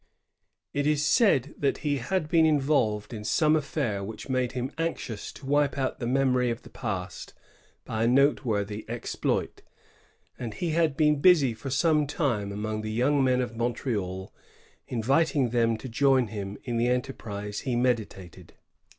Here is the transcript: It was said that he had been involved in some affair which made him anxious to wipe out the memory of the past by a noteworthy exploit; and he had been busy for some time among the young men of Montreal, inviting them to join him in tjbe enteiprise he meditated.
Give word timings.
It 0.73 0.87
was 0.87 1.05
said 1.05 1.53
that 1.59 1.79
he 1.85 1.97
had 1.99 2.27
been 2.27 2.47
involved 2.47 3.13
in 3.13 3.23
some 3.23 3.55
affair 3.55 4.03
which 4.03 4.29
made 4.29 4.53
him 4.53 4.71
anxious 4.79 5.31
to 5.33 5.45
wipe 5.45 5.77
out 5.77 5.99
the 5.99 6.07
memory 6.07 6.49
of 6.49 6.63
the 6.63 6.71
past 6.71 7.35
by 7.85 8.05
a 8.05 8.07
noteworthy 8.07 8.83
exploit; 8.89 9.61
and 10.39 10.55
he 10.55 10.71
had 10.71 10.97
been 10.97 11.21
busy 11.21 11.53
for 11.53 11.69
some 11.69 12.07
time 12.07 12.51
among 12.51 12.81
the 12.81 12.91
young 12.91 13.23
men 13.23 13.41
of 13.41 13.55
Montreal, 13.55 14.33
inviting 14.87 15.51
them 15.51 15.77
to 15.77 15.87
join 15.87 16.29
him 16.29 16.57
in 16.63 16.79
tjbe 16.79 16.89
enteiprise 16.99 17.59
he 17.59 17.75
meditated. 17.75 18.53